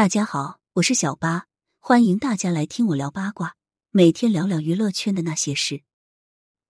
[0.00, 1.46] 大家好，我是小八，
[1.78, 3.56] 欢迎大家来听我聊八卦，
[3.90, 5.82] 每天聊聊娱乐圈的那些事。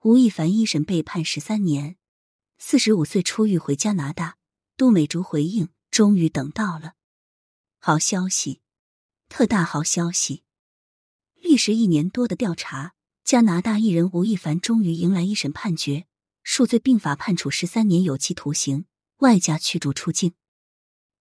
[0.00, 1.96] 吴亦凡一审被判十三年，
[2.58, 4.36] 四十五岁出狱回加拿大。
[4.76, 6.94] 杜美竹回应：终于等到了，
[7.78, 8.62] 好消息，
[9.29, 10.42] 特大好消息！
[11.36, 16.08] 历时一年多的调查，加拿大艺人吴亦凡终于迎来一审判决，
[16.42, 18.86] 数罪并罚，判处十三年有期徒刑，
[19.18, 20.32] 外加驱逐出境。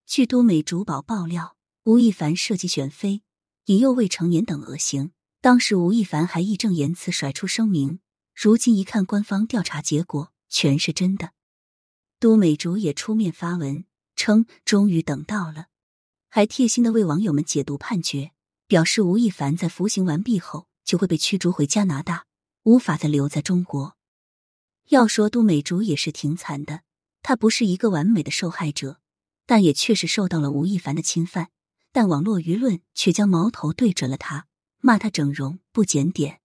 [0.08, 1.59] 据都美竹宝爆料。
[1.90, 3.24] 吴亦凡涉及选妃、
[3.66, 5.12] 引诱未成年等恶行，
[5.42, 8.00] 当时吴亦凡还义正言辞甩出声明。
[8.36, 11.32] 如今一看官方调查结果，全是真的。
[12.20, 15.70] 都美竹也出面发文称，终于等到了，
[16.30, 18.34] 还贴心的为网友们解读判决，
[18.68, 22.28] 表示吴亦凡在服刑完毕后就会被驱逐回加拿大，
[22.66, 23.98] 无法再留在中国。
[24.90, 26.84] 要说都美竹也是挺惨的，
[27.24, 29.00] 她不是一个完美的受害者，
[29.48, 31.50] 但也确实受到了吴亦凡的侵犯。
[31.92, 34.48] 但网络舆论却将矛头对准了他，
[34.80, 36.42] 骂他整容不检点。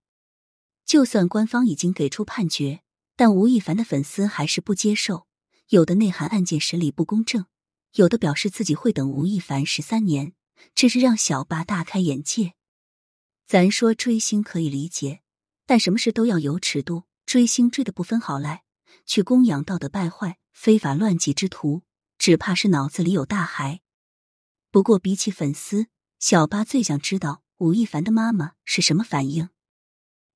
[0.85, 2.81] 就算官方已经给出判决，
[3.15, 5.27] 但吴亦凡的粉丝还是不接受。
[5.69, 7.45] 有的内涵案件审理不公正，
[7.93, 10.33] 有的表示自己会等吴亦凡十三年，
[10.75, 12.53] 这是让小八大开眼界。
[13.47, 15.21] 咱说追星可以理解，
[15.65, 17.03] 但什么事都要有尺度。
[17.25, 18.63] 追星追的不分好赖，
[19.07, 21.81] 去供养道德败坏、非法乱纪之徒，
[22.19, 23.81] 只怕是脑子里有大海。
[24.75, 25.87] 不过，比起粉丝，
[26.19, 29.47] 小八最想知道吴亦凡的妈妈是什么反应。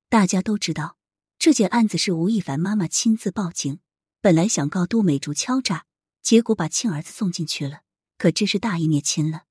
[0.08, 0.96] 大家都知道，
[1.38, 3.80] 这件案子是吴亦凡妈妈亲自报警，
[4.22, 5.84] 本来想告杜美竹敲诈，
[6.22, 7.82] 结果把亲儿子送进去了，
[8.16, 9.42] 可真是大义灭亲了。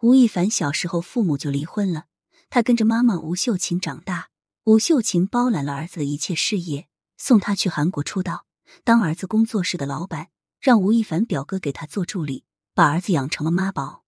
[0.00, 2.06] 吴亦凡小时候父母就离婚了，
[2.48, 4.30] 他跟着妈妈吴秀琴长大，
[4.64, 8.46] 吴秀琴包揽了儿子的一切事业，送他去韩国出道，
[8.82, 10.28] 当儿子工作室的老板，
[10.58, 12.46] 让吴亦凡表哥给他做助理。
[12.78, 14.04] 把儿子养成了妈宝，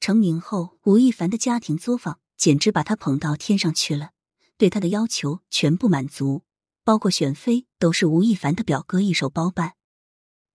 [0.00, 4.10] 成名后，吴亦凡的家庭作坊简直把他捧到天上去了，
[4.58, 6.42] 对他的要求全部满足，
[6.82, 9.74] 包括选妃都是吴亦凡的表哥一手包办。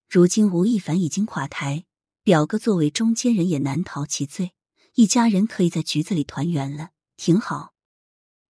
[0.09, 1.85] 如今吴亦凡已经垮台，
[2.21, 4.51] 表哥作为中间人也难逃其罪，
[4.95, 7.73] 一家人可以在局子里团圆了，挺好。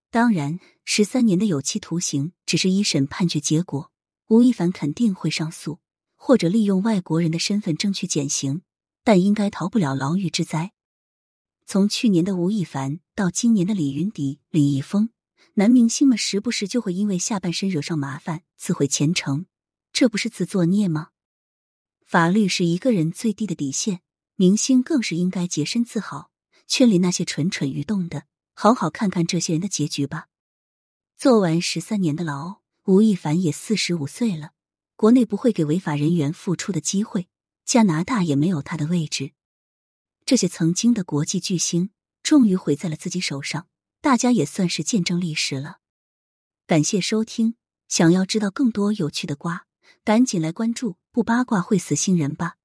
[0.09, 3.91] 当然，十三年的有期徒刑只是一审判决结果，
[4.29, 5.79] 吴亦凡肯定会上诉，
[6.15, 8.63] 或者利用外国人的身份争取减刑。
[9.03, 10.73] 但应该逃不了牢狱之灾。
[11.65, 15.09] 从去年的吴亦凡到今年的李云迪、李易峰，
[15.53, 19.45] 男明星们时不时就会因为下半身惹上麻烦，自毁前程，
[19.93, 21.09] 这不是自作孽吗？
[22.05, 24.01] 法律是一个人最低的底线，
[24.35, 26.31] 明星更是应该洁身自好。
[26.67, 30.27] 圈里那些蠢蠢欲动的，好好看看这些人的结局吧。
[31.17, 34.51] 坐完十三年的牢，吴亦凡也四十五岁了，
[34.95, 37.27] 国内不会给违法人员复出的机会。
[37.71, 39.31] 加拿大也没有他的位置。
[40.25, 43.69] 这些曾经的国际巨星终于毁在了自己手上，
[44.01, 45.77] 大家也算是见证历史了。
[46.67, 47.55] 感谢收听，
[47.87, 49.67] 想要知道更多有趣的瓜，
[50.03, 52.57] 赶紧来关注，不八卦会死新人吧。